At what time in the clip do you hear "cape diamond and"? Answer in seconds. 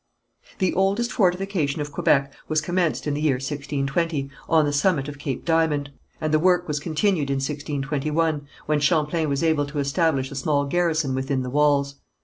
5.19-6.33